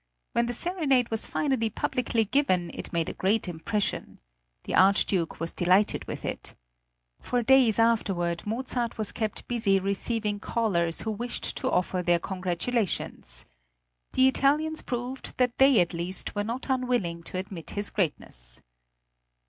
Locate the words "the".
0.47-0.53, 4.63-4.73, 14.13-14.27